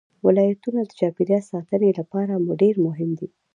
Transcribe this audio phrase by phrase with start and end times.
[0.25, 3.27] ولایتونه د چاپیریال ساتنې لپاره ډېر مهم دي.